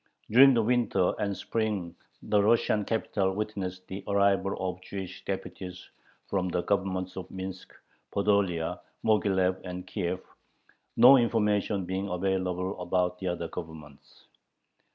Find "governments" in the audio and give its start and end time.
6.63-7.15, 13.47-14.25